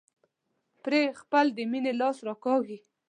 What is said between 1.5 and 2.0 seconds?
د مينې